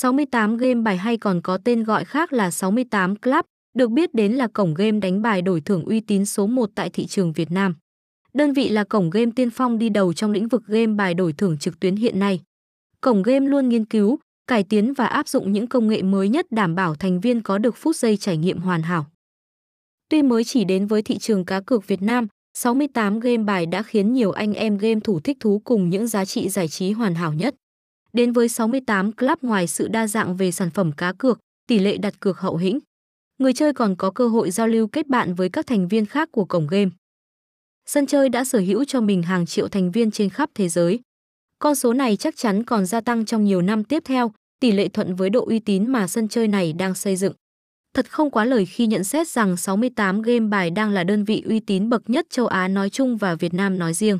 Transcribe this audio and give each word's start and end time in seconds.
68 0.00 0.56
Game 0.56 0.74
bài 0.74 0.96
hay 0.96 1.16
còn 1.16 1.40
có 1.40 1.58
tên 1.58 1.84
gọi 1.84 2.04
khác 2.04 2.32
là 2.32 2.50
68 2.50 3.16
Club, 3.16 3.44
được 3.74 3.90
biết 3.90 4.14
đến 4.14 4.32
là 4.32 4.46
cổng 4.46 4.74
game 4.74 4.98
đánh 5.00 5.22
bài 5.22 5.42
đổi 5.42 5.60
thưởng 5.60 5.84
uy 5.84 6.00
tín 6.00 6.24
số 6.24 6.46
1 6.46 6.70
tại 6.74 6.90
thị 6.90 7.06
trường 7.06 7.32
Việt 7.32 7.50
Nam. 7.50 7.74
Đơn 8.34 8.52
vị 8.52 8.68
là 8.68 8.84
cổng 8.84 9.10
game 9.10 9.30
tiên 9.36 9.50
phong 9.50 9.78
đi 9.78 9.88
đầu 9.88 10.12
trong 10.12 10.30
lĩnh 10.30 10.48
vực 10.48 10.62
game 10.66 10.86
bài 10.86 11.14
đổi 11.14 11.32
thưởng 11.32 11.58
trực 11.58 11.80
tuyến 11.80 11.96
hiện 11.96 12.18
nay. 12.18 12.40
Cổng 13.00 13.22
game 13.22 13.46
luôn 13.46 13.68
nghiên 13.68 13.84
cứu, 13.84 14.18
cải 14.46 14.62
tiến 14.62 14.94
và 14.94 15.06
áp 15.06 15.28
dụng 15.28 15.52
những 15.52 15.66
công 15.66 15.88
nghệ 15.88 16.02
mới 16.02 16.28
nhất 16.28 16.46
đảm 16.50 16.74
bảo 16.74 16.94
thành 16.94 17.20
viên 17.20 17.42
có 17.42 17.58
được 17.58 17.76
phút 17.76 17.96
giây 17.96 18.16
trải 18.16 18.36
nghiệm 18.36 18.58
hoàn 18.58 18.82
hảo. 18.82 19.06
Tuy 20.08 20.22
mới 20.22 20.44
chỉ 20.44 20.64
đến 20.64 20.86
với 20.86 21.02
thị 21.02 21.18
trường 21.18 21.44
cá 21.44 21.60
cược 21.60 21.86
Việt 21.86 22.02
Nam, 22.02 22.26
68 22.54 23.20
game 23.20 23.44
bài 23.44 23.66
đã 23.66 23.82
khiến 23.82 24.12
nhiều 24.12 24.32
anh 24.32 24.54
em 24.54 24.78
game 24.78 25.00
thủ 25.00 25.20
thích 25.20 25.36
thú 25.40 25.62
cùng 25.64 25.90
những 25.90 26.06
giá 26.06 26.24
trị 26.24 26.48
giải 26.48 26.68
trí 26.68 26.92
hoàn 26.92 27.14
hảo 27.14 27.32
nhất. 27.32 27.54
Đến 28.18 28.32
với 28.32 28.48
68 28.48 29.12
Club 29.12 29.38
ngoài 29.42 29.66
sự 29.66 29.88
đa 29.88 30.06
dạng 30.06 30.36
về 30.36 30.52
sản 30.52 30.70
phẩm 30.70 30.92
cá 30.92 31.12
cược, 31.12 31.38
tỷ 31.66 31.78
lệ 31.78 31.96
đặt 31.96 32.20
cược 32.20 32.38
hậu 32.38 32.56
hĩnh, 32.56 32.78
người 33.38 33.52
chơi 33.52 33.72
còn 33.72 33.96
có 33.96 34.10
cơ 34.10 34.28
hội 34.28 34.50
giao 34.50 34.68
lưu 34.68 34.86
kết 34.86 35.06
bạn 35.06 35.34
với 35.34 35.48
các 35.48 35.66
thành 35.66 35.88
viên 35.88 36.06
khác 36.06 36.28
của 36.32 36.44
cổng 36.44 36.66
game. 36.66 36.90
Sân 37.86 38.06
chơi 38.06 38.28
đã 38.28 38.44
sở 38.44 38.58
hữu 38.58 38.84
cho 38.84 39.00
mình 39.00 39.22
hàng 39.22 39.46
triệu 39.46 39.68
thành 39.68 39.90
viên 39.90 40.10
trên 40.10 40.30
khắp 40.30 40.50
thế 40.54 40.68
giới. 40.68 41.00
Con 41.58 41.74
số 41.74 41.92
này 41.92 42.16
chắc 42.16 42.36
chắn 42.36 42.64
còn 42.64 42.86
gia 42.86 43.00
tăng 43.00 43.24
trong 43.24 43.44
nhiều 43.44 43.62
năm 43.62 43.84
tiếp 43.84 44.02
theo, 44.06 44.32
tỷ 44.60 44.72
lệ 44.72 44.88
thuận 44.88 45.14
với 45.14 45.30
độ 45.30 45.46
uy 45.46 45.58
tín 45.58 45.92
mà 45.92 46.08
sân 46.08 46.28
chơi 46.28 46.48
này 46.48 46.72
đang 46.72 46.94
xây 46.94 47.16
dựng. 47.16 47.32
Thật 47.94 48.10
không 48.10 48.30
quá 48.30 48.44
lời 48.44 48.66
khi 48.66 48.86
nhận 48.86 49.04
xét 49.04 49.28
rằng 49.28 49.56
68 49.56 50.22
game 50.22 50.48
bài 50.48 50.70
đang 50.70 50.90
là 50.90 51.04
đơn 51.04 51.24
vị 51.24 51.42
uy 51.46 51.60
tín 51.60 51.88
bậc 51.88 52.10
nhất 52.10 52.26
châu 52.30 52.46
Á 52.46 52.68
nói 52.68 52.90
chung 52.90 53.16
và 53.16 53.34
Việt 53.34 53.54
Nam 53.54 53.78
nói 53.78 53.94
riêng. 53.94 54.18